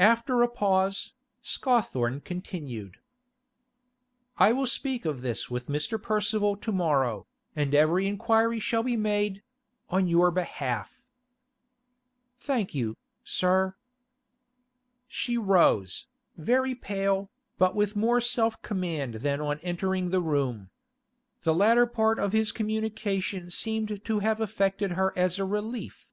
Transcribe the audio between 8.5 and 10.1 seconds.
shall be made—on